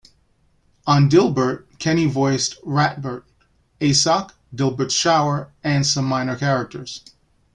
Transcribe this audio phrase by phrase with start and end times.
[0.87, 3.21] On "Dilbert", Kenny voiced Ratbert,
[3.79, 7.03] Asok, Dilbert's shower, and some minor characters.